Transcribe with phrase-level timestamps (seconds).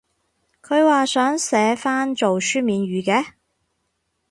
[0.63, 3.33] 佢話想寫返做書面語嘅？